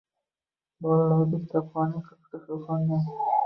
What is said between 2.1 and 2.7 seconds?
qiziqish